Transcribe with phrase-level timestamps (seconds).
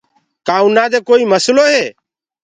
[0.47, 1.85] کآ اُنآ دي ڪوئي نسلو هي۔